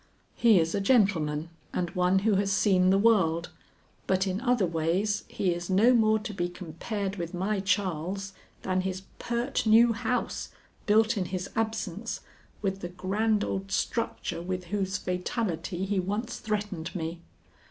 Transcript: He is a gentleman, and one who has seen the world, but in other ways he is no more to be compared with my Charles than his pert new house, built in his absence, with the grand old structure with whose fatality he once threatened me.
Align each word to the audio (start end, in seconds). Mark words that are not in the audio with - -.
He 0.33 0.59
is 0.59 0.73
a 0.73 0.81
gentleman, 0.81 1.51
and 1.75 1.91
one 1.91 2.19
who 2.25 2.33
has 2.37 2.51
seen 2.51 2.89
the 2.89 2.97
world, 2.97 3.49
but 4.07 4.25
in 4.25 4.41
other 4.41 4.65
ways 4.65 5.25
he 5.27 5.53
is 5.53 5.69
no 5.69 5.93
more 5.93 6.17
to 6.17 6.33
be 6.33 6.49
compared 6.49 7.17
with 7.17 7.35
my 7.35 7.59
Charles 7.59 8.33
than 8.63 8.81
his 8.81 9.03
pert 9.19 9.67
new 9.67 9.93
house, 9.93 10.49
built 10.87 11.17
in 11.17 11.25
his 11.25 11.51
absence, 11.55 12.21
with 12.63 12.79
the 12.79 12.89
grand 12.89 13.43
old 13.43 13.71
structure 13.71 14.41
with 14.41 14.63
whose 14.73 14.97
fatality 14.97 15.85
he 15.85 15.99
once 15.99 16.39
threatened 16.39 16.95
me. 16.95 17.21